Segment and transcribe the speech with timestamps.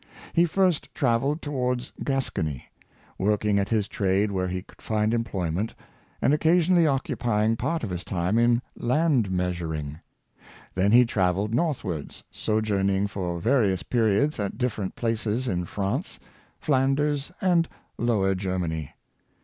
[0.33, 2.65] He first trav Search for the Enamel, 193 eled towards Gascony,
[3.19, 5.75] working at his trade where he could find employment,
[6.23, 9.99] and occasionally occupying part of his time in land measuring.
[10.73, 16.19] Then he traveled north wards, sojourning for various periods at different places in France,
[16.59, 18.95] Flanders, and Lower Germany.